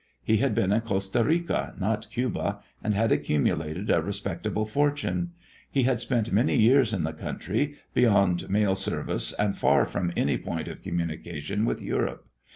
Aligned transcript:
He 0.23 0.37
had 0.37 0.55
been 0.55 0.73
in 0.73 0.81
Costa 0.81 1.23
Rica, 1.23 1.75
not 1.79 2.09
Cuba, 2.09 2.57
and 2.83 2.95
had 2.95 3.11
accumulated 3.11 3.91
a 3.91 4.01
respectable 4.01 4.65
fortune. 4.65 5.29
He 5.69 5.83
had 5.83 5.99
spent 6.01 6.31
many 6.33 6.57
years 6.57 6.91
in 6.91 7.03
the 7.03 7.13
country, 7.13 7.75
beyond 7.93 8.49
mail 8.49 8.73
service 8.73 9.31
and 9.33 9.55
far 9.55 9.85
from 9.85 10.11
any 10.17 10.39
point 10.39 10.67
of 10.67 10.81
communication 10.81 11.65
with 11.65 11.83
Europe. 11.83 12.25